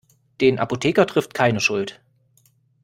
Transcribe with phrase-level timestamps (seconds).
[0.41, 2.01] Den Apotheker trifft keine Schuld.